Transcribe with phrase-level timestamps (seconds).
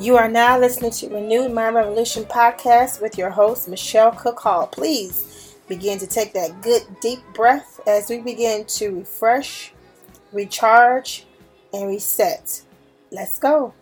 [0.00, 4.66] You are now listening to Renewed Mind Revolution podcast with your host, Michelle Cook Hall.
[4.66, 9.74] Please begin to take that good deep breath as we begin to refresh,
[10.32, 11.26] recharge,
[11.74, 12.62] and reset.
[13.10, 13.74] Let's go.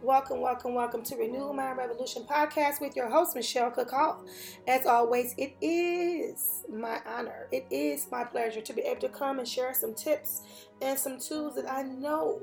[0.00, 4.24] Welcome, welcome, welcome to Renew Mind Revolution podcast with your host, Michelle Cook Hall.
[4.66, 9.38] As always, it is my honor, it is my pleasure to be able to come
[9.40, 10.40] and share some tips
[10.80, 12.40] and some tools that I know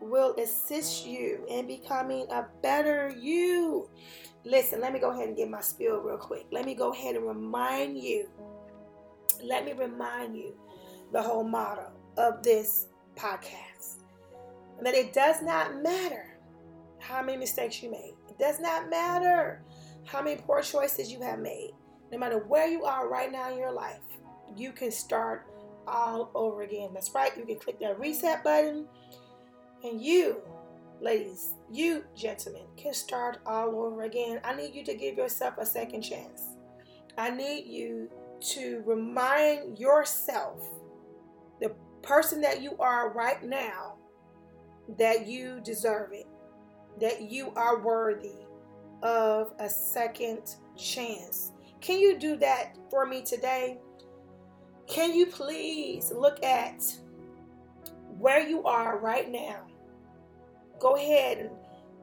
[0.00, 3.88] will assist you in becoming a better you.
[4.44, 6.46] Listen, let me go ahead and get my spiel real quick.
[6.50, 8.28] Let me go ahead and remind you,
[9.42, 10.54] let me remind you
[11.12, 12.86] the whole motto of this
[13.16, 14.02] podcast
[14.82, 16.38] that it does not matter
[17.00, 18.14] how many mistakes you made.
[18.28, 19.62] It does not matter
[20.04, 21.72] how many poor choices you have made.
[22.12, 24.00] No matter where you are right now in your life,
[24.56, 25.46] you can start
[25.86, 26.90] all over again.
[26.94, 27.36] That's right.
[27.36, 28.86] You can click that reset button,
[29.84, 30.42] and you,
[31.00, 34.40] ladies, you gentlemen, can start all over again.
[34.44, 36.42] I need you to give yourself a second chance.
[37.16, 40.62] I need you to remind yourself,
[41.60, 43.96] the person that you are right now,
[44.96, 46.26] that you deserve it
[47.00, 48.34] that you are worthy
[49.02, 51.52] of a second chance.
[51.80, 53.78] Can you do that for me today?
[54.86, 56.82] Can you please look at
[58.18, 59.66] where you are right now?
[60.78, 61.50] Go ahead and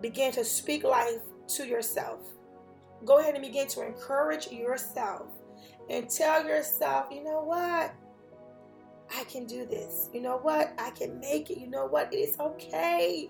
[0.02, 1.22] begin to speak life
[1.55, 2.19] to yourself.
[3.05, 5.27] Go ahead and begin to encourage yourself
[5.89, 7.94] and tell yourself, you know what?
[9.16, 10.09] I can do this.
[10.13, 10.73] You know what?
[10.80, 11.59] I can make it.
[11.59, 12.13] You know what?
[12.13, 13.29] It is okay.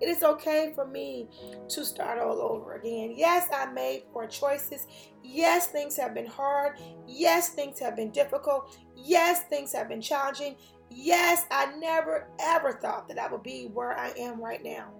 [0.00, 1.28] It is okay for me
[1.68, 3.12] to start all over again.
[3.14, 4.86] Yes, I made poor choices.
[5.22, 6.78] Yes, things have been hard.
[7.06, 8.78] Yes, things have been difficult.
[8.96, 10.56] Yes, things have been challenging.
[10.90, 14.92] Yes, I never ever thought that I would be where I am right now.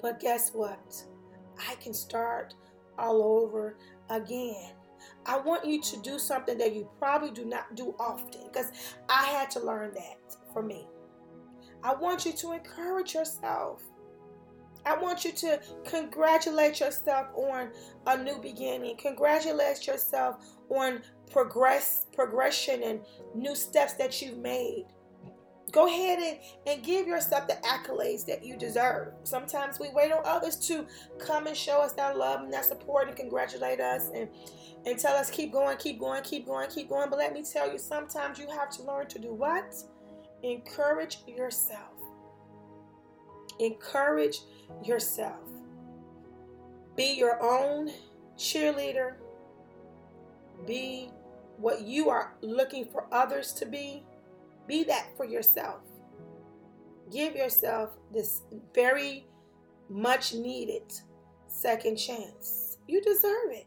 [0.00, 1.04] But guess what?
[1.68, 2.54] I can start
[2.98, 3.76] all over
[4.10, 4.72] again.
[5.26, 8.70] I want you to do something that you probably do not do often because
[9.08, 10.86] I had to learn that for me.
[11.82, 13.82] I want you to encourage yourself.
[14.86, 17.70] I want you to congratulate yourself on
[18.06, 18.96] a new beginning.
[18.98, 20.36] Congratulate yourself
[20.68, 23.00] on progress, progression and
[23.34, 24.86] new steps that you've made.
[25.72, 29.12] Go ahead and, and give yourself the accolades that you deserve.
[29.24, 30.86] Sometimes we wait on others to
[31.18, 34.28] come and show us that love and that support and congratulate us and,
[34.86, 37.10] and tell us keep going, keep going, keep going, keep going.
[37.10, 39.74] But let me tell you, sometimes you have to learn to do what?
[40.44, 41.90] Encourage yourself.
[43.58, 44.42] Encourage
[44.84, 45.48] yourself.
[46.96, 47.90] Be your own
[48.36, 49.14] cheerleader.
[50.66, 51.10] Be
[51.56, 54.04] what you are looking for others to be.
[54.66, 55.80] Be that for yourself.
[57.12, 58.42] Give yourself this
[58.74, 59.26] very
[59.88, 60.92] much needed
[61.46, 62.78] second chance.
[62.88, 63.66] You deserve it.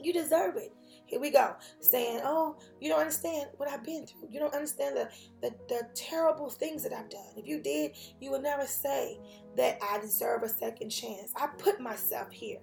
[0.00, 0.72] You deserve it.
[1.06, 1.54] Here we go.
[1.80, 4.28] Saying, oh, you don't understand what I've been through.
[4.30, 5.10] You don't understand the,
[5.42, 7.34] the, the terrible things that I've done.
[7.36, 9.18] If you did, you would never say
[9.56, 11.32] that I deserve a second chance.
[11.36, 12.60] I put myself here.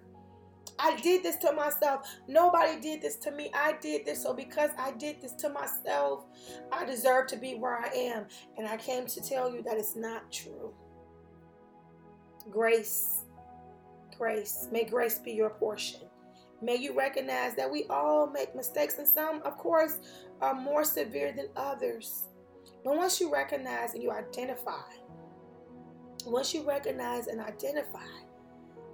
[0.79, 2.07] I did this to myself.
[2.27, 3.51] Nobody did this to me.
[3.53, 4.23] I did this.
[4.23, 6.23] So because I did this to myself,
[6.71, 8.25] I deserve to be where I am.
[8.57, 10.73] And I came to tell you that it's not true.
[12.49, 13.25] Grace,
[14.17, 14.69] grace.
[14.71, 16.01] May grace be your portion.
[16.61, 19.99] May you recognize that we all make mistakes, and some, of course,
[20.41, 22.27] are more severe than others.
[22.83, 24.81] But once you recognize and you identify,
[26.25, 28.07] once you recognize and identify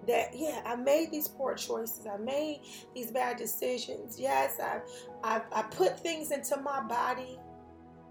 [0.08, 2.62] that, yeah, I made these poor choices, I made
[2.94, 4.20] these bad decisions.
[4.20, 4.82] Yes, I,
[5.24, 7.40] I, I put things into my body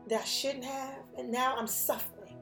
[0.09, 2.37] that I shouldn't have, and now I'm suffering.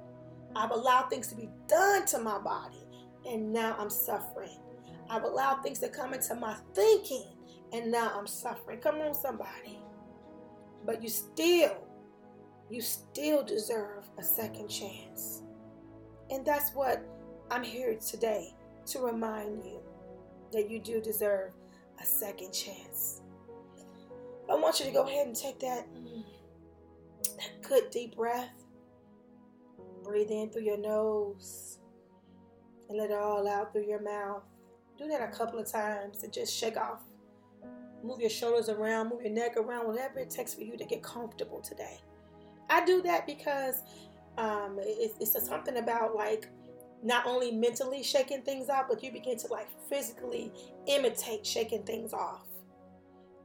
[0.54, 2.86] I've allowed things to be done to my body,
[3.28, 4.58] and now I'm suffering.
[5.08, 7.26] I've allowed things to come into my thinking,
[7.72, 8.78] and now I'm suffering.
[8.80, 9.78] Come on, somebody.
[10.84, 11.76] But you still,
[12.70, 15.42] you still deserve a second chance.
[16.30, 17.04] And that's what
[17.50, 18.54] I'm here today
[18.86, 19.80] to remind you
[20.52, 21.52] that you do deserve
[22.00, 23.22] a second chance.
[24.50, 25.86] I want you to go ahead and take that,
[27.22, 28.50] that good deep breath.
[30.02, 31.78] Breathe in through your nose
[32.88, 34.42] and let it all out through your mouth.
[34.98, 37.02] Do that a couple of times and just shake off.
[38.02, 41.02] Move your shoulders around, move your neck around, whatever it takes for you to get
[41.02, 42.00] comfortable today.
[42.68, 43.82] I do that because
[44.38, 46.48] um, it, it's something about like
[47.02, 50.52] not only mentally shaking things off, but you begin to like physically
[50.86, 52.46] imitate shaking things off.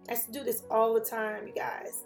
[0.09, 2.05] I used to do this all the time, you guys,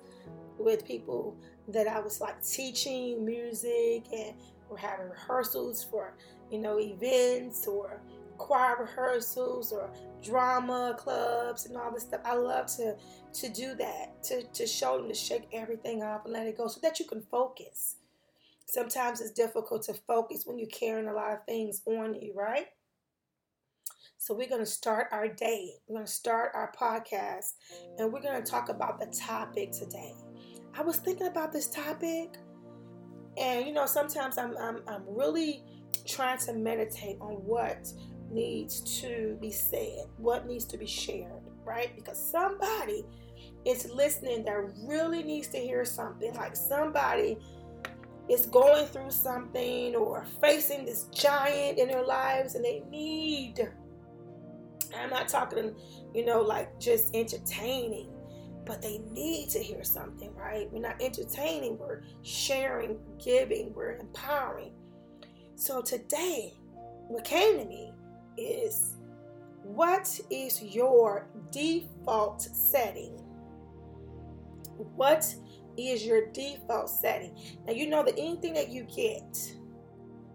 [0.57, 1.36] with people
[1.68, 4.36] that I was like teaching music and
[4.69, 6.15] we're having rehearsals for,
[6.50, 8.01] you know, events or
[8.38, 9.92] choir rehearsals or
[10.24, 12.21] drama clubs and all this stuff.
[12.25, 12.95] I love to
[13.33, 16.68] to do that, to, to show them to shake everything off and let it go
[16.68, 17.97] so that you can focus.
[18.71, 22.68] Sometimes it's difficult to focus when you're carrying a lot of things on you, right?
[24.18, 25.71] So we're going to start our day.
[25.88, 27.56] We're going to start our podcast
[27.97, 30.13] and we're going to talk about the topic today.
[30.73, 32.38] I was thinking about this topic
[33.38, 35.65] and you know sometimes I'm I'm, I'm really
[36.07, 37.91] trying to meditate on what
[38.31, 41.94] needs to be said, what needs to be shared, right?
[41.94, 43.03] Because somebody
[43.65, 46.33] is listening that really needs to hear something.
[46.35, 47.38] Like somebody
[48.31, 53.69] is going through something or facing this giant in their lives and they need.
[54.98, 55.75] I'm not talking,
[56.16, 58.10] you know, like just entertaining,
[58.66, 60.72] but they need to hear something, right?
[60.72, 64.72] We're not entertaining, we're sharing, giving, we're empowering.
[65.56, 66.54] So today,
[67.10, 67.92] what came to me
[68.38, 68.95] is
[69.63, 73.18] what is your default setting?
[74.95, 75.36] What
[75.77, 77.38] is your default setting?
[77.65, 79.38] Now, you know that anything that you get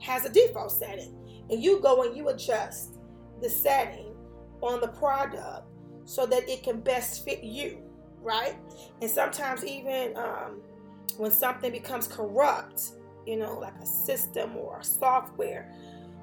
[0.01, 1.15] has a default setting,
[1.51, 2.99] and you go and you adjust
[3.43, 4.15] the setting
[4.61, 5.69] on the product
[6.05, 7.79] so that it can best fit you,
[8.21, 8.57] right?
[9.01, 10.61] And sometimes, even um,
[11.17, 12.93] when something becomes corrupt,
[13.27, 15.73] you know, like a system or a software,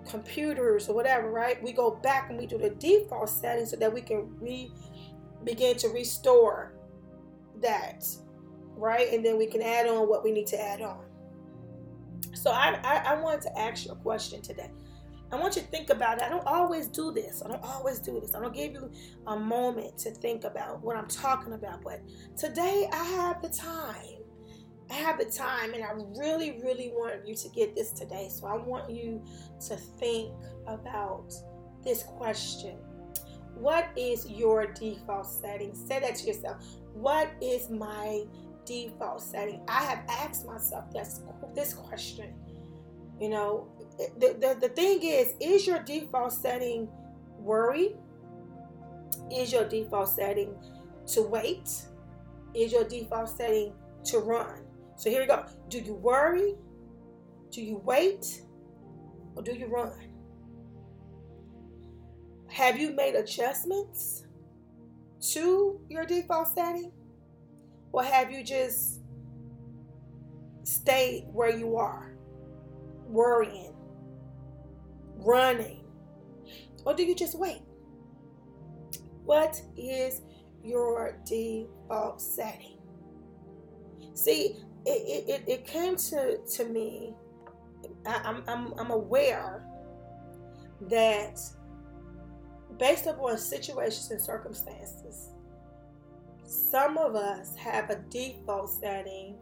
[0.10, 1.62] computers or whatever, right?
[1.63, 4.71] We go back and we do the default setting so that we can re
[5.44, 6.74] begin to restore
[7.62, 8.06] that,
[8.84, 9.12] right?
[9.14, 11.06] And then we can add on what we need to add on.
[12.34, 14.72] So I, I, I wanted to ask you a question today.
[15.32, 16.24] I want you to think about it.
[16.24, 17.42] I don't always do this.
[17.44, 18.36] I don't always do this.
[18.36, 18.92] I don't give you
[19.26, 21.82] a moment to think about what I'm talking about.
[21.84, 22.02] But
[22.38, 24.24] today I have the time
[24.90, 28.30] I have the time and I really, really want you to get this today.
[28.30, 29.24] So I want you
[29.68, 30.32] to think
[30.68, 31.34] about
[31.84, 32.78] this question.
[33.56, 35.74] What is your default setting?
[35.74, 36.64] Say that to yourself.
[36.94, 38.24] What is my
[38.65, 39.62] default setting?
[39.68, 41.21] I have asked myself this,
[41.56, 42.33] this question.
[43.19, 43.68] You know,
[44.18, 46.89] the, the, the thing is, is your default setting
[47.38, 47.95] worry?
[49.31, 50.56] Is your default setting
[51.07, 51.69] to wait?
[52.54, 53.74] Is your default setting
[54.06, 54.62] to run?
[54.95, 55.45] So here we go.
[55.69, 56.56] Do you worry?
[57.51, 58.42] Do you wait?
[59.36, 59.92] Or do you run?
[62.48, 64.25] Have you made adjustments
[65.31, 66.92] to your default setting?
[67.94, 69.00] Or have you just
[70.63, 72.16] stayed where you are,
[73.07, 73.74] worrying,
[75.18, 75.86] running?
[76.86, 77.62] Or do you just wait?
[79.24, 80.22] What is
[80.63, 82.80] your default setting?
[84.16, 87.13] See, it, it, it came to, to me,
[88.06, 89.66] I, I'm, I'm, I'm aware
[90.89, 91.39] that
[92.80, 95.30] based upon situations and circumstances,
[96.54, 99.36] some of us have a default setting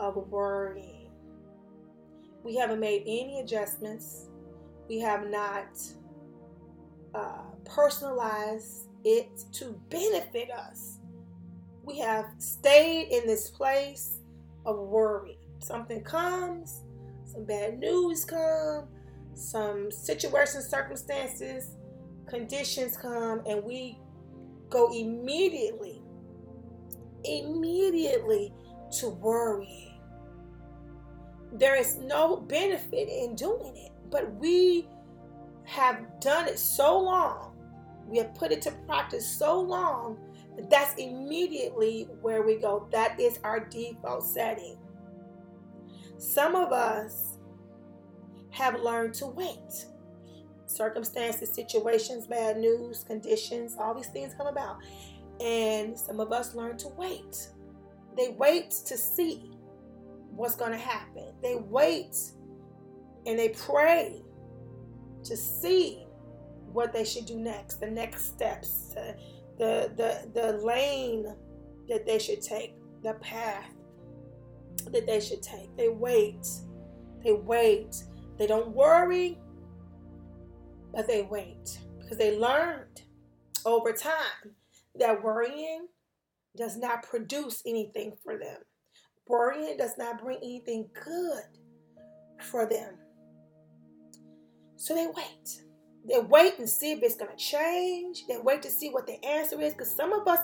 [0.00, 1.10] of worrying.
[2.42, 4.28] We haven't made any adjustments.
[4.88, 5.66] We have not
[7.14, 10.98] uh, personalized it to benefit us.
[11.84, 14.20] We have stayed in this place
[14.64, 15.38] of worry.
[15.58, 16.84] Something comes,
[17.24, 18.88] some bad news come,
[19.34, 21.76] some situations, circumstances,
[22.26, 23.98] conditions come, and we
[24.70, 25.95] go immediately,
[27.26, 28.52] immediately
[28.98, 30.00] to worrying.
[31.52, 34.88] There is no benefit in doing it, but we
[35.64, 37.56] have done it so long,
[38.06, 40.18] we have put it to practice so long
[40.56, 42.88] that that's immediately where we go.
[42.92, 44.78] That is our default setting.
[46.18, 47.38] Some of us
[48.50, 49.86] have learned to wait.
[50.66, 54.78] Circumstances, situations, bad news, conditions, all these things come about.
[55.40, 57.48] And some of us learn to wait.
[58.16, 59.50] They wait to see
[60.30, 61.34] what's going to happen.
[61.42, 62.16] They wait
[63.26, 64.22] and they pray
[65.24, 66.06] to see
[66.72, 68.94] what they should do next, the next steps,
[69.58, 71.34] the the the lane
[71.88, 73.72] that they should take, the path
[74.92, 75.74] that they should take.
[75.76, 76.46] They wait.
[77.24, 78.04] They wait.
[78.38, 79.38] They don't worry,
[80.92, 83.02] but they wait because they learned
[83.64, 84.54] over time
[84.98, 85.86] that worrying
[86.56, 88.58] does not produce anything for them.
[89.28, 91.42] Worrying does not bring anything good
[92.42, 92.94] for them.
[94.76, 95.62] So they wait.
[96.08, 98.24] They wait and see if it's going to change.
[98.28, 99.72] They wait to see what the answer is.
[99.72, 100.40] Because some of us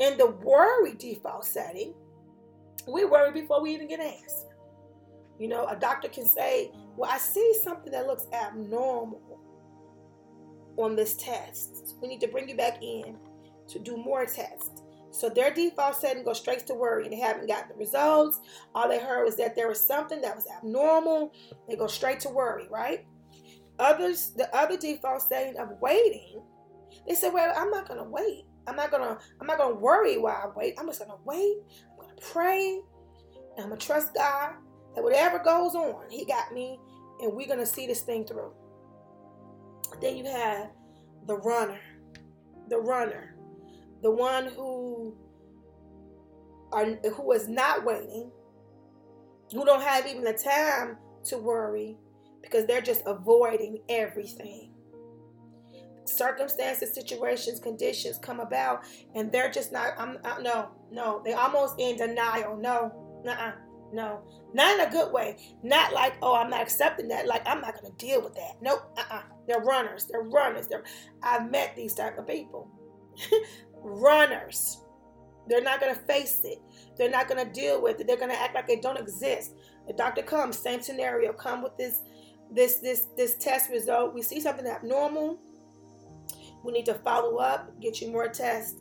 [0.00, 1.94] in the worry default setting,
[2.86, 4.48] we worry before we even get an answer.
[5.38, 9.40] You know, a doctor can say, Well, I see something that looks abnormal
[10.76, 11.94] on this test.
[12.00, 13.16] We need to bring you back in
[13.68, 14.82] to do more tests.
[15.10, 18.40] So their default setting goes straight to worry and they haven't gotten the results.
[18.74, 21.32] All they heard was that there was something that was abnormal.
[21.68, 23.06] They go straight to worry, right?
[23.78, 26.42] Others, the other default setting of waiting,
[27.06, 28.44] they say, Well, I'm not gonna wait.
[28.66, 30.74] I'm not gonna, I'm not gonna worry while I wait.
[30.78, 31.56] I'm just gonna wait.
[31.92, 32.80] I'm gonna pray.
[33.56, 34.54] And I'm gonna trust God
[34.94, 36.78] that whatever goes on, He got me,
[37.20, 38.52] and we're gonna see this thing through.
[40.00, 40.70] Then you have
[41.26, 41.80] the runner,
[42.68, 43.35] the runner,
[44.02, 45.14] the one who
[46.72, 48.30] are who is not waiting,
[49.52, 51.96] who don't have even the time to worry
[52.42, 54.72] because they're just avoiding everything.
[56.04, 58.84] Circumstances, situations, conditions come about,
[59.14, 59.94] and they're just not.
[59.98, 61.20] I'm I, no, no.
[61.24, 62.56] They almost in denial.
[62.56, 63.52] No, uh
[63.92, 64.22] no,
[64.52, 65.36] not in a good way.
[65.62, 67.26] Not like, oh, I'm not accepting that.
[67.26, 68.54] Like, I'm not to deal with that.
[68.60, 68.80] Nope.
[68.96, 69.22] Uh-uh.
[69.46, 70.06] They're runners.
[70.06, 70.66] They're runners.
[70.66, 70.84] They're,
[71.22, 72.68] I've met these type of people.
[73.82, 74.82] runners.
[75.48, 76.58] They're not going to face it.
[76.96, 78.06] They're not going to deal with it.
[78.06, 79.52] They're going to act like it don't exist.
[79.86, 81.32] The doctor comes, same scenario.
[81.32, 82.02] Come with this,
[82.50, 84.14] this, this, this test result.
[84.14, 85.38] We see something abnormal.
[86.64, 88.80] We need to follow up, get you more tests.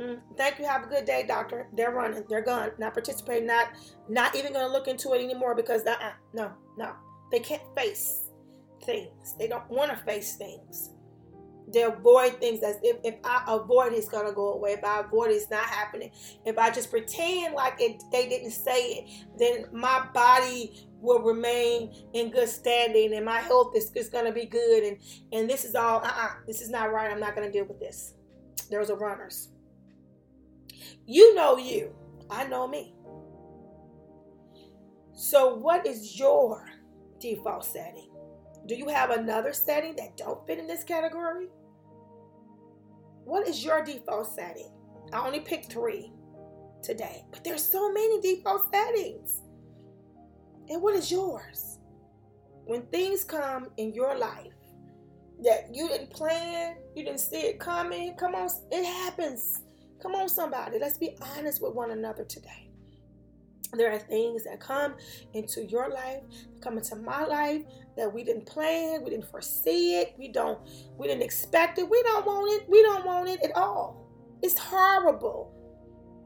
[0.00, 0.64] Mm, thank you.
[0.64, 1.66] Have a good day, doctor.
[1.74, 2.24] They're running.
[2.28, 2.70] They're gone.
[2.78, 3.46] Not participating.
[3.46, 3.70] Not
[4.08, 6.92] not even going to look into it anymore because uh-uh, no, no,
[7.32, 8.30] they can't face
[8.84, 9.34] things.
[9.38, 10.90] They don't want to face things.
[11.72, 14.72] They avoid things as if, if I avoid it's gonna go away.
[14.72, 16.10] If I avoid it's not happening.
[16.44, 21.94] If I just pretend like it they didn't say it, then my body will remain
[22.14, 24.98] in good standing and my health is, is gonna be good and
[25.32, 27.10] and this is all uh-uh, this is not right.
[27.10, 28.14] I'm not gonna deal with this.
[28.70, 29.50] There's a runners.
[31.06, 31.94] You know you.
[32.30, 32.94] I know me.
[35.14, 36.64] So what is your
[37.18, 38.07] default setting?
[38.68, 41.46] Do you have another setting that don't fit in this category?
[43.24, 44.70] What is your default setting?
[45.10, 46.12] I only picked three
[46.82, 49.40] today, but there's so many default settings.
[50.68, 51.78] And what is yours?
[52.66, 54.52] When things come in your life
[55.42, 59.62] that you didn't plan, you didn't see it coming, come on, it happens.
[60.02, 60.78] Come on, somebody.
[60.78, 62.67] Let's be honest with one another today.
[63.74, 64.94] There are things that come
[65.34, 66.22] into your life,
[66.62, 67.62] come into my life
[67.96, 70.58] that we didn't plan, we didn't foresee it, we don't,
[70.96, 74.08] we didn't expect it, we don't want it, we don't want it at all.
[74.42, 75.52] It's horrible.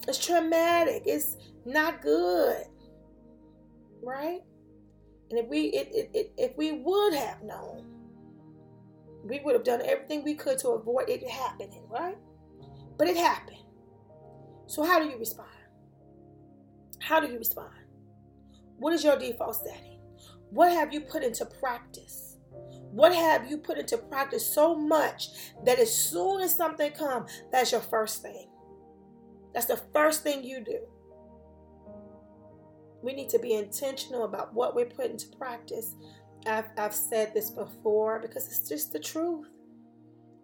[0.06, 1.04] It's traumatic.
[1.06, 2.64] It's not good.
[4.02, 4.40] Right?
[5.30, 7.86] And if we it, it, it, if we would have known,
[9.24, 12.18] we would have done everything we could to avoid it happening, right?
[12.98, 13.56] But it happened.
[14.66, 15.48] So, how do you respond?
[17.02, 17.72] How do you respond?
[18.78, 19.98] What is your default setting?
[20.50, 22.36] What have you put into practice?
[22.92, 25.28] What have you put into practice so much
[25.64, 28.48] that as soon as something comes, that's your first thing?
[29.52, 30.78] That's the first thing you do.
[33.02, 35.96] We need to be intentional about what we're putting into practice.
[36.46, 39.48] I've, I've said this before because it's just the truth.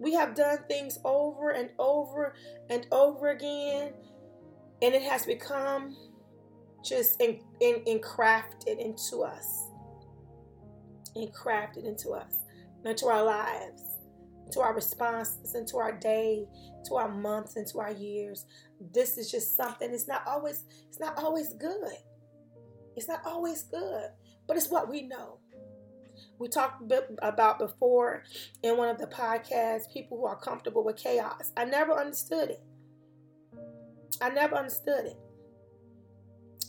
[0.00, 2.34] We have done things over and over
[2.68, 3.92] and over again
[4.82, 5.96] and it has become
[6.84, 9.68] just in, in, encrafted into us.
[11.14, 12.38] And crafted into us.
[12.84, 13.82] Into our lives.
[14.46, 15.54] Into our responses.
[15.54, 16.46] Into our day.
[16.86, 17.56] To our months.
[17.56, 18.46] Into our years.
[18.92, 19.92] This is just something.
[19.92, 21.96] It's not always it's not always good.
[22.96, 24.10] It's not always good.
[24.46, 25.38] But it's what we know.
[26.38, 26.82] We talked
[27.22, 28.24] about before
[28.62, 31.52] in one of the podcasts people who are comfortable with chaos.
[31.56, 32.62] I never understood it.
[34.20, 35.16] I never understood it.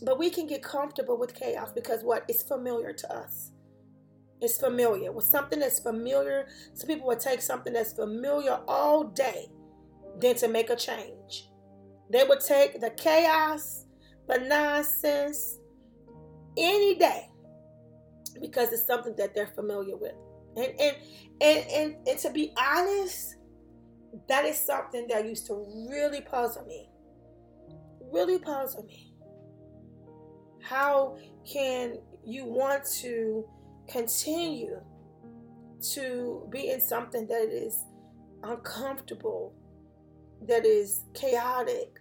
[0.02, 2.24] But we can get comfortable with chaos because what?
[2.28, 3.52] It's familiar to us.
[4.40, 5.12] It's familiar.
[5.12, 9.48] With something that's familiar, some people would take something that's familiar all day
[10.20, 11.50] than to make a change.
[12.10, 13.84] They would take the chaos,
[14.26, 15.58] the nonsense,
[16.56, 17.28] any day
[18.40, 20.14] because it's something that they're familiar with.
[20.56, 20.96] And and
[21.40, 23.36] and and, and to be honest,
[24.28, 25.54] that is something that used to
[25.90, 26.88] really puzzle me
[28.12, 29.09] really puzzle me.
[30.62, 31.16] How
[31.50, 33.44] can you want to
[33.88, 34.80] continue
[35.94, 37.84] to be in something that is
[38.42, 39.54] uncomfortable,
[40.46, 42.00] that is chaotic,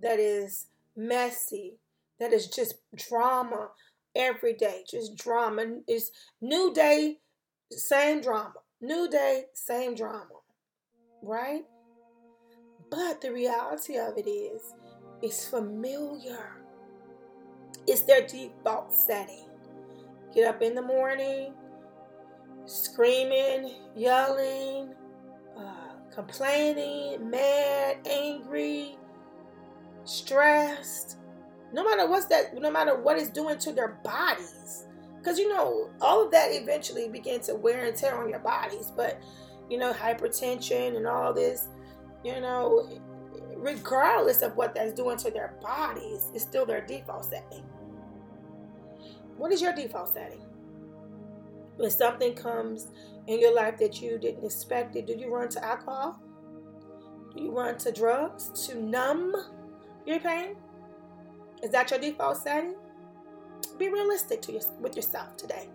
[0.00, 1.78] that is messy,
[2.18, 3.68] that is just drama
[4.14, 5.64] every day, just drama.
[5.86, 6.10] It's
[6.40, 7.18] new day,
[7.70, 8.54] same drama.
[8.80, 10.40] New day, same drama.
[11.22, 11.64] Right?
[12.90, 14.74] But the reality of it is,
[15.22, 16.65] it's familiar.
[17.86, 19.48] It's their default setting.
[20.34, 21.54] get up in the morning,
[22.66, 24.94] screaming, yelling,
[25.56, 28.98] uh, complaining, mad, angry,
[30.04, 31.18] stressed.
[31.72, 34.86] No matter what's that, no matter what it's doing to their bodies,
[35.18, 38.92] because you know all of that eventually begins to wear and tear on your bodies.
[38.94, 39.20] But
[39.68, 41.68] you know, hypertension and all this,
[42.24, 42.88] you know,
[43.56, 47.64] regardless of what that's doing to their bodies, it's still their default setting.
[49.36, 50.40] What is your default setting?
[51.76, 52.88] When something comes
[53.26, 56.18] in your life that you didn't expect it, do you run to alcohol?
[57.34, 59.34] Do you run to drugs to numb
[60.06, 60.56] your pain?
[61.62, 62.76] Is that your default setting?
[63.78, 65.68] Be realistic to your, with yourself today.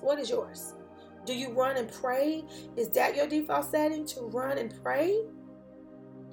[0.00, 0.74] What is yours?
[1.24, 2.44] Do you run and pray?
[2.76, 5.22] Is that your default setting to run and pray?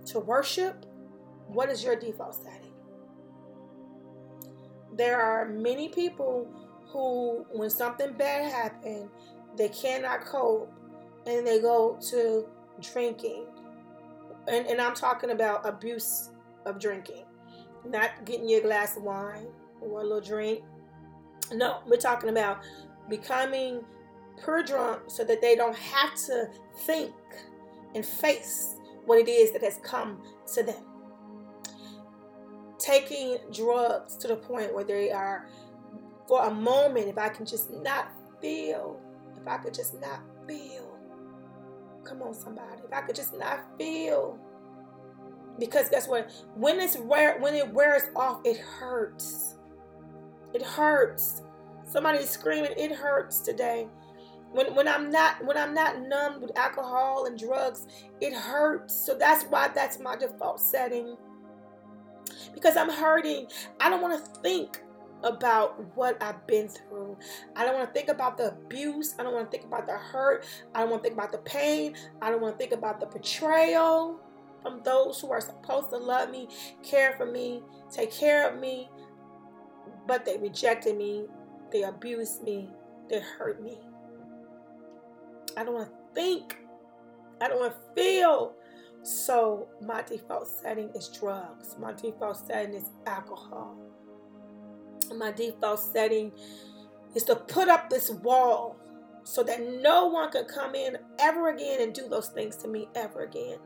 [0.07, 0.85] To worship?
[1.47, 2.72] What is your default setting?
[4.95, 6.47] There are many people
[6.87, 9.09] who, when something bad happened,
[9.57, 10.71] they cannot cope
[11.25, 12.45] and they go to
[12.81, 13.45] drinking.
[14.47, 16.29] And, and I'm talking about abuse
[16.65, 17.25] of drinking,
[17.85, 19.47] not getting you a glass of wine
[19.81, 20.63] or a little drink.
[21.51, 22.59] No, we're talking about
[23.09, 23.83] becoming
[24.41, 26.49] per drunk so that they don't have to
[26.85, 27.13] think
[27.95, 30.21] and face what it is that has come
[30.53, 30.92] to them.
[32.83, 35.47] Taking drugs to the point where they are,
[36.27, 38.11] for a moment, if I can just not
[38.41, 38.99] feel,
[39.39, 40.97] if I could just not feel.
[42.03, 42.81] Come on, somebody.
[42.85, 44.37] If I could just not feel.
[45.59, 46.29] Because guess what?
[46.55, 49.55] When it's wear, when it wears off, it hurts.
[50.53, 51.41] It hurts.
[51.85, 53.87] Somebody's screaming, it hurts today.
[54.51, 57.87] When, when I'm not when I'm not numb with alcohol and drugs,
[58.21, 58.93] it hurts.
[58.93, 61.15] So that's why that's my default setting.
[62.53, 63.47] Because I'm hurting.
[63.79, 64.81] I don't want to think
[65.23, 67.17] about what I've been through.
[67.55, 69.15] I don't want to think about the abuse.
[69.17, 70.45] I don't want to think about the hurt.
[70.75, 71.95] I don't want to think about the pain.
[72.21, 74.19] I don't want to think about the betrayal
[74.61, 76.47] from those who are supposed to love me,
[76.81, 78.89] care for me, take care of me,
[80.07, 81.25] but they rejected me,
[81.71, 82.69] they abused me,
[83.09, 83.77] they hurt me.
[85.57, 86.57] I don't want to think.
[87.41, 88.53] I don't want to feel.
[89.03, 91.75] So my default setting is drugs.
[91.77, 93.77] My default setting is alcohol.
[95.15, 96.31] My default setting
[97.13, 98.77] is to put up this wall
[99.25, 102.87] so that no one can come in ever again and do those things to me
[102.95, 103.57] ever again.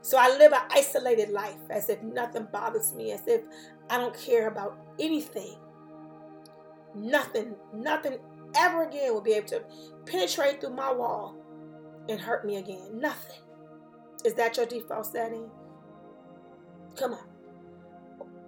[0.00, 3.42] So I live an isolated life as if nothing bothers me, as if
[3.90, 5.56] I don't care about anything.
[6.94, 8.18] Nothing, nothing
[8.56, 9.62] ever again will be able to
[10.06, 11.36] penetrate through my wall
[12.08, 12.98] and hurt me again.
[12.98, 13.40] Nothing.
[14.24, 15.50] Is that your default setting?
[16.96, 17.26] Come on.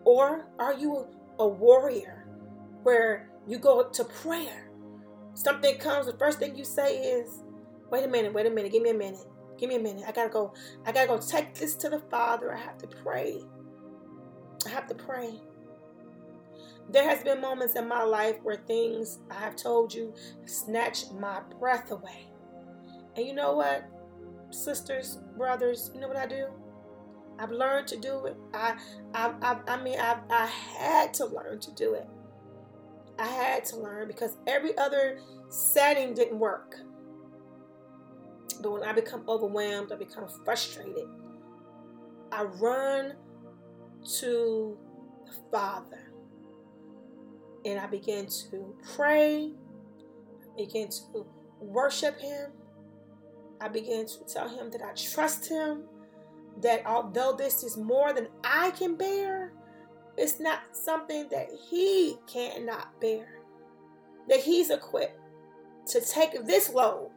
[0.04, 1.06] Or are you
[1.38, 2.26] a, warrior
[2.82, 4.70] where you go to prayer?
[5.34, 7.42] Something comes, the first thing you say is,
[7.90, 9.26] wait a minute, wait a minute, give me a minute.
[9.58, 10.04] Give me a minute.
[10.08, 10.54] I gotta go.
[10.84, 12.52] I gotta go take this to the Father.
[12.52, 13.42] I have to pray.
[14.66, 15.40] I have to pray.
[16.90, 20.14] There has been moments in my life where things I have told you
[20.46, 22.26] snatched my breath away.
[23.16, 23.84] And you know what,
[24.50, 26.46] sisters, brothers, you know what I do?
[27.40, 28.36] I've learned to do it.
[28.54, 28.76] I,
[29.12, 32.06] I, I, I mean, I, I had to learn to do it.
[33.18, 36.76] I had to learn because every other setting didn't work.
[38.60, 41.08] But when I become overwhelmed, I become frustrated.
[42.30, 43.14] I run
[44.20, 44.78] to
[45.26, 46.12] the Father
[47.64, 49.50] and I begin to pray,
[50.56, 51.26] begin to
[51.58, 52.52] worship Him.
[53.62, 55.84] I begin to tell Him that I trust Him,
[56.60, 59.52] that although this is more than I can bear,
[60.16, 63.40] it's not something that He cannot bear.
[64.28, 65.18] That He's equipped
[65.86, 67.10] to take this load,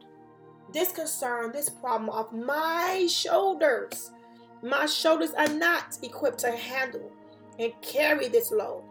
[0.72, 4.12] this concern, this problem off my shoulders.
[4.62, 7.12] My shoulders are not equipped to handle
[7.58, 8.84] and carry this load.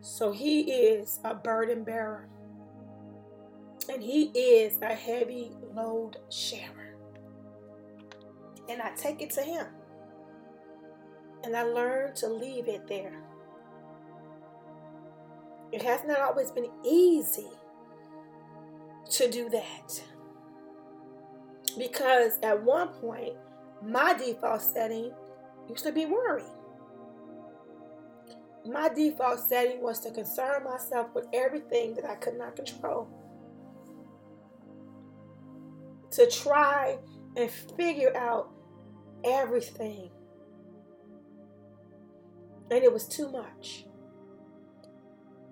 [0.00, 2.28] So he is a burden bearer.
[3.90, 6.96] And he is a heavy load sharer.
[8.68, 9.66] And I take it to him.
[11.42, 13.20] And I learn to leave it there.
[15.72, 17.48] It has not always been easy
[19.10, 20.02] to do that.
[21.76, 23.34] Because at one point,
[23.82, 25.12] my default setting
[25.68, 26.44] used to be worry
[28.66, 33.08] my default setting was to concern myself with everything that I could not control.
[36.14, 36.98] To try
[37.36, 38.50] and figure out
[39.24, 40.10] everything.
[42.70, 43.86] And it was too much.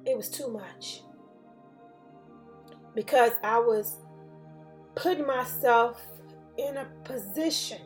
[0.06, 1.02] It was too much.
[2.94, 3.96] because I was
[4.94, 6.02] putting myself
[6.58, 7.80] in a position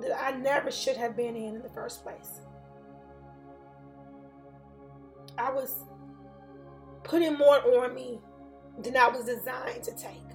[0.00, 2.40] that I never should have been in in the first place.
[5.38, 5.74] I was
[7.04, 8.20] putting more on me
[8.82, 10.29] than I was designed to take.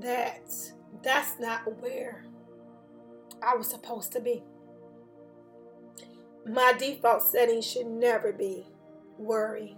[0.00, 0.50] That
[1.02, 2.24] that's not where
[3.42, 4.42] I was supposed to be.
[6.46, 8.66] My default setting should never be
[9.18, 9.76] worry.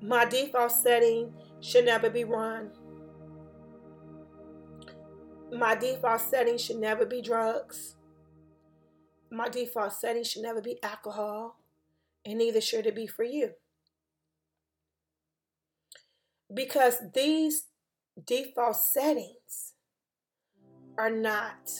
[0.00, 2.70] My default setting should never be run.
[5.52, 7.96] My default setting should never be drugs.
[9.30, 11.58] My default setting should never be alcohol,
[12.24, 13.52] and neither should it be for you.
[16.52, 17.67] Because these
[18.26, 19.74] default settings
[20.98, 21.70] are not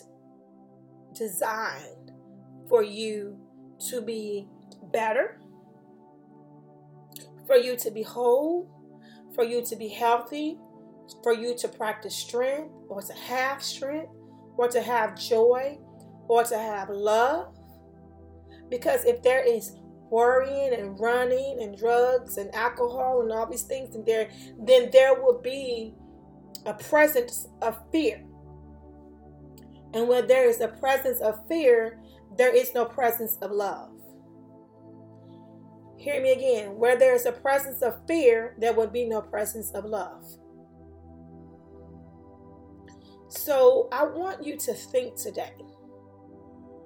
[1.14, 2.12] designed
[2.68, 3.38] for you
[3.90, 4.46] to be
[4.92, 5.40] better,
[7.46, 8.70] for you to be whole,
[9.34, 10.58] for you to be healthy,
[11.22, 14.12] for you to practice strength or to have strength
[14.56, 15.78] or to have joy
[16.28, 17.54] or to have love.
[18.68, 19.76] Because if there is
[20.10, 25.14] worrying and running and drugs and alcohol and all these things in there, then there
[25.14, 25.94] will be
[26.66, 28.24] a presence of fear.
[29.94, 31.98] And when there is a presence of fear,
[32.36, 33.90] there is no presence of love.
[35.96, 36.76] Hear me again.
[36.76, 40.24] Where there is a presence of fear, there will be no presence of love.
[43.28, 45.52] So I want you to think today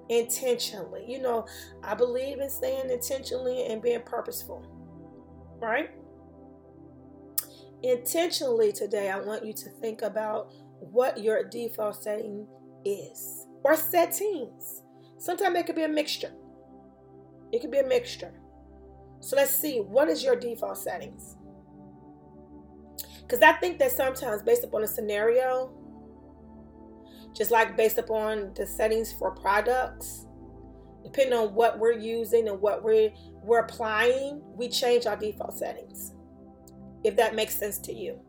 [0.09, 1.05] intentionally.
[1.07, 1.45] You know,
[1.83, 4.65] I believe in saying intentionally and being purposeful,
[5.61, 5.91] right?
[7.83, 12.47] Intentionally today, I want you to think about what your default setting
[12.85, 14.83] is or settings.
[15.17, 16.31] Sometimes it could be a mixture.
[17.51, 18.33] It could be a mixture.
[19.19, 21.35] So let's see, what is your default settings?
[23.21, 25.73] Because I think that sometimes, based upon a scenario,
[27.35, 30.25] just like based upon the settings for products,
[31.03, 36.13] depending on what we're using and what we're we're applying, we change our default settings.
[37.03, 38.19] If that makes sense to you.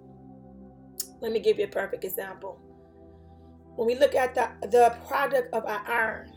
[1.21, 2.61] Let me give you a perfect example.
[3.77, 6.31] When we look at the, the product of our iron,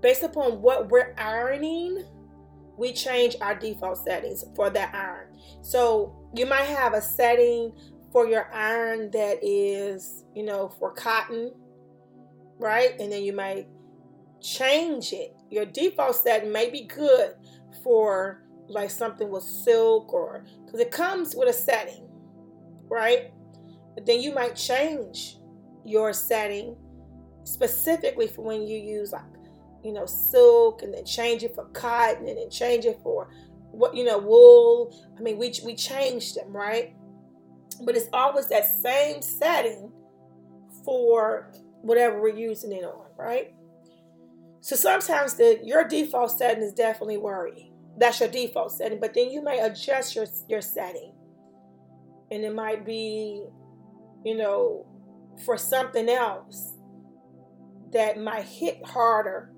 [0.00, 2.04] based upon what we're ironing,
[2.76, 5.36] we change our default settings for that iron.
[5.60, 7.72] So you might have a setting
[8.10, 11.52] for your iron that is, you know, for cotton,
[12.58, 12.98] right?
[12.98, 13.68] And then you might
[14.40, 15.34] change it.
[15.50, 17.34] Your default setting may be good
[17.82, 22.08] for like something with silk or because it comes with a setting,
[22.88, 23.32] right?
[23.94, 25.38] But then you might change
[25.84, 26.76] your setting
[27.44, 29.22] specifically for when you use like
[29.82, 33.28] you know, silk and then change it for cotton and then change it for
[33.70, 34.96] what, you know, wool.
[35.18, 36.94] I mean, we, we changed them, right?
[37.84, 39.90] But it's always that same setting
[40.84, 43.54] for whatever we're using it on, right?
[44.60, 47.71] So sometimes the your default setting is definitely worry.
[48.02, 51.14] That's your default setting, but then you may adjust your your setting.
[52.30, 53.44] And it might be,
[54.24, 54.86] you know,
[55.44, 56.74] for something else
[57.92, 59.52] that might hit harder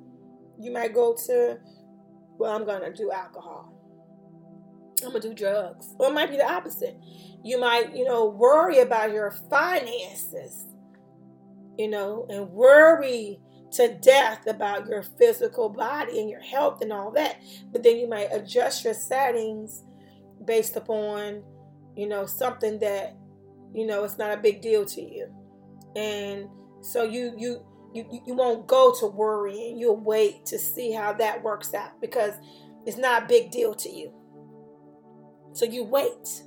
[0.59, 1.59] you might go to,
[2.39, 3.73] well, I'm to do alcohol.
[5.05, 5.95] I'm to do drugs.
[5.99, 6.97] Or it might be the opposite.
[7.43, 10.67] You might, you know, worry about your finances,
[11.79, 13.41] you know, and worry
[13.75, 17.37] to death about your physical body and your health and all that.
[17.73, 19.83] But then you might adjust your settings
[20.45, 21.43] based upon,
[21.97, 23.17] you know, something that,
[23.75, 25.29] you know, it's not a big deal to you.
[25.97, 26.49] And
[26.81, 29.79] so you you you, you won't go to worrying.
[29.79, 32.35] You'll wait to see how that works out because
[32.87, 34.13] it's not a big deal to you.
[35.53, 36.43] So you wait.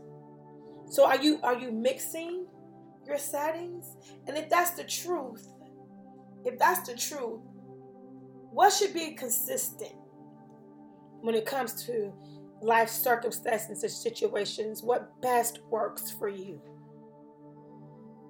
[0.89, 2.45] So are you are you mixing
[3.05, 3.95] your settings?
[4.27, 5.47] And if that's the truth,
[6.45, 7.39] if that's the truth,
[8.51, 9.93] what should be consistent
[11.21, 12.13] when it comes to
[12.61, 14.81] life circumstances and situations?
[14.83, 16.61] What best works for you?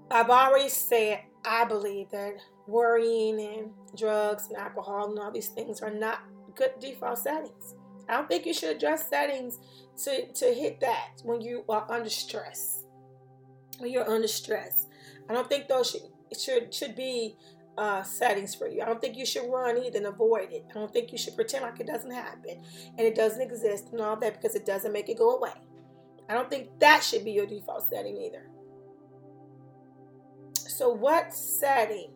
[0.10, 2.36] I've already said I believe that
[2.68, 6.20] worrying and drugs and alcohol and all these things are not
[6.56, 7.76] good default settings.
[8.10, 9.60] I don't think you should adjust settings
[10.04, 12.84] to, to hit that when you are under stress.
[13.80, 14.88] When you're under stress.
[15.30, 16.02] I don't think those should
[16.38, 17.38] should should be
[17.78, 18.82] uh, settings for you.
[18.82, 20.66] I don't think you should run either and avoid it.
[20.70, 22.64] I don't think you should pretend like it doesn't happen
[22.98, 25.54] and it doesn't exist and all that because it doesn't make it go away.
[26.30, 28.50] I don't think that should be your default setting either.
[30.54, 32.12] So, what setting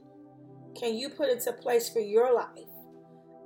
[0.75, 2.65] can you put into place for your life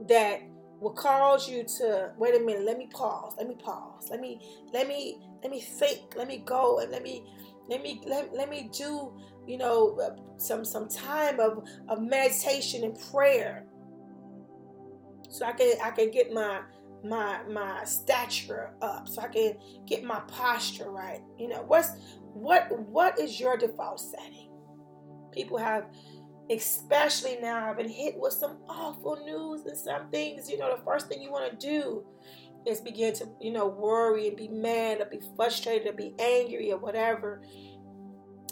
[0.08, 0.41] that
[0.80, 4.39] will cause you to wait a minute let me pause let me pause let me
[4.73, 7.25] let me let me think let me go and let me
[7.69, 9.13] let me let, let me do
[9.48, 10.00] you know
[10.38, 13.66] some some time of of meditation and prayer.
[15.30, 16.62] So i can i can get my
[17.04, 19.08] my my stature up.
[19.08, 21.22] So i can get my posture right.
[21.38, 21.92] You know what's
[22.34, 24.50] what what is your default setting?
[25.32, 25.86] People have
[26.52, 30.50] especially now i've been hit with some awful news and some things.
[30.50, 32.06] You know the first thing you want to do
[32.66, 36.72] is begin to you know worry and be mad or be frustrated or be angry
[36.72, 37.42] or whatever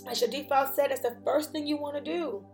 [0.08, 2.46] as your default set, that's the first thing you want to do.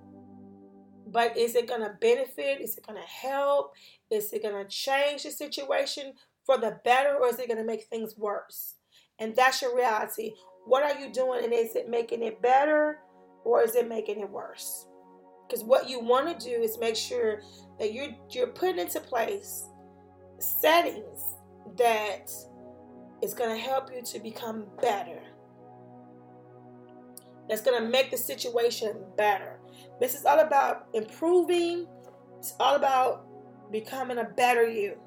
[1.08, 2.62] But is it going to benefit?
[2.62, 3.74] Is it going to help?
[4.12, 6.14] Is it going to change the situation
[6.46, 8.76] for the better or is it going to make things worse?
[9.20, 10.34] And that's your reality.
[10.66, 13.00] What are you doing and is it making it better
[13.44, 14.86] or is it making it worse?
[15.48, 17.42] Because what you want to do is make sure
[17.80, 19.68] that you're you're putting into place
[20.40, 21.24] settings
[21.78, 22.30] that
[23.24, 25.20] is going to help you to become better
[27.50, 29.60] that's going to make the situation better.
[30.00, 31.88] This is all about improving.
[32.38, 33.26] It's all about
[33.72, 34.98] becoming a better you.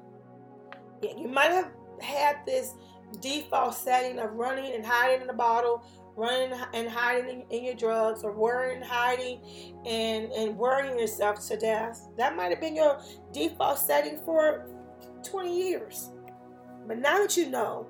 [1.01, 2.73] Yeah, you might have had this
[3.21, 5.83] default setting of running and hiding in the bottle,
[6.15, 9.39] running and hiding in, your drugs, or worrying hiding
[9.85, 12.07] and, and worrying yourself to death.
[12.17, 13.01] That might have been your
[13.31, 14.67] default setting for
[15.23, 16.11] 20 years.
[16.87, 17.87] But now that you know,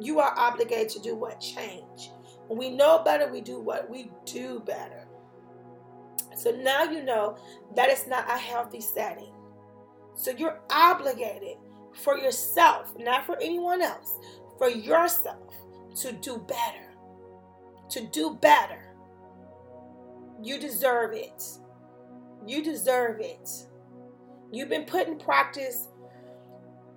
[0.00, 1.40] you are obligated to do what?
[1.40, 2.12] Change.
[2.50, 3.88] When we know better, we do what?
[3.88, 5.06] We do better.
[6.36, 7.36] So now you know
[7.76, 9.32] that it's not a healthy setting.
[10.16, 11.58] So you're obligated
[12.02, 14.18] for yourself, not for anyone else,
[14.58, 15.54] for yourself
[16.00, 16.88] to do better.
[17.90, 18.96] To do better.
[20.42, 21.40] You deserve it.
[22.44, 23.48] You deserve it.
[24.50, 25.86] You've been put in practice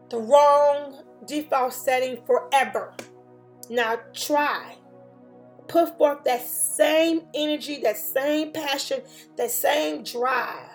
[0.10, 2.96] the wrong default setting forever.
[3.70, 4.78] Now try
[5.68, 9.02] put forth that same energy, that same passion,
[9.38, 10.70] that same drive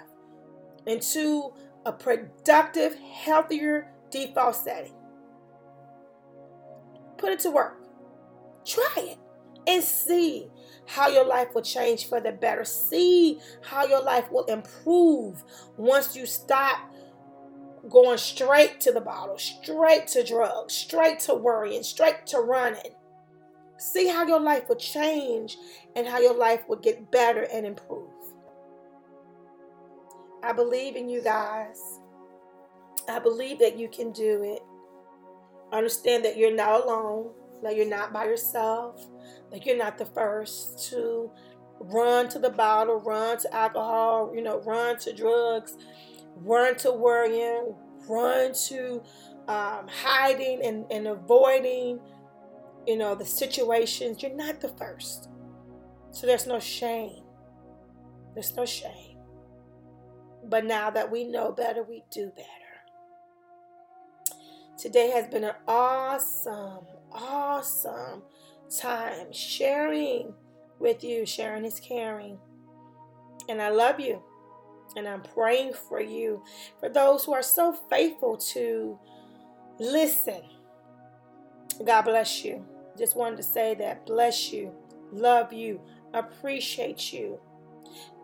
[0.87, 1.53] into
[1.85, 4.95] a productive, healthier default setting.
[7.17, 7.81] Put it to work.
[8.65, 9.19] Try it
[9.67, 10.49] and see
[10.87, 12.65] how your life will change for the better.
[12.65, 15.45] See how your life will improve
[15.77, 16.79] once you stop
[17.89, 22.93] going straight to the bottle, straight to drugs, straight to worrying, straight to running.
[23.79, 25.57] See how your life will change
[25.95, 28.11] and how your life will get better and improve.
[30.43, 31.81] I believe in you guys.
[33.09, 34.63] I believe that you can do it.
[35.73, 37.31] Understand that you're not alone,
[37.63, 39.07] that you're not by yourself,
[39.53, 41.31] that you're not the first to
[41.81, 45.77] run to the bottle, run to alcohol, you know, run to drugs,
[46.37, 47.75] run to worrying,
[48.09, 49.03] run to
[49.47, 52.01] um, hiding and, and avoiding
[52.89, 55.29] you know, the situations, you're not the first.
[56.11, 57.23] So there's no shame.
[58.33, 59.19] There's no shame.
[60.49, 62.49] But now that we know better, we do better.
[64.79, 68.23] Today has been an awesome, awesome
[68.75, 70.33] time sharing
[70.79, 71.27] with you.
[71.27, 72.39] Sharing is caring.
[73.51, 74.23] And I love you.
[74.97, 76.43] And I'm praying for you.
[76.81, 78.99] For those who are so faithful to
[79.79, 80.41] listen.
[81.85, 82.65] God bless you.
[82.99, 84.07] Just wanted to say that.
[84.07, 84.73] Bless you.
[85.13, 85.81] Love you.
[86.15, 87.39] Appreciate you.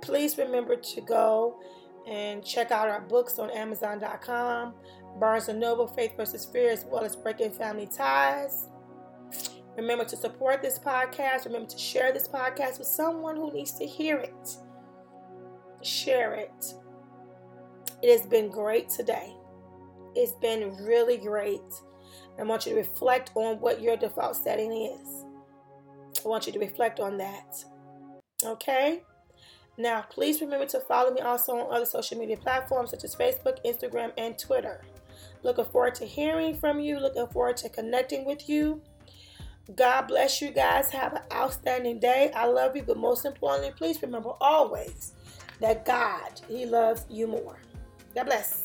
[0.02, 1.58] Please remember to go
[2.06, 4.74] and check out our books on Amazon.com,
[5.18, 8.68] Barnes & Noble, Faith versus Fear, as well as Breaking Family Ties.
[9.76, 11.46] Remember to support this podcast.
[11.46, 14.56] Remember to share this podcast with someone who needs to hear it.
[15.82, 16.74] Share it.
[18.02, 19.32] It has been great today.
[20.14, 21.62] It's been really great.
[22.38, 25.24] I want you to reflect on what your default setting is.
[26.24, 27.64] I want you to reflect on that.
[28.44, 29.02] Okay?
[29.76, 33.58] Now, please remember to follow me also on other social media platforms such as Facebook,
[33.64, 34.82] Instagram, and Twitter.
[35.42, 36.98] Looking forward to hearing from you.
[36.98, 38.80] Looking forward to connecting with you.
[39.74, 40.90] God bless you guys.
[40.90, 42.30] Have an outstanding day.
[42.34, 45.12] I love you, but most importantly, please remember always
[45.60, 47.58] that God, He loves you more.
[48.14, 48.63] God bless.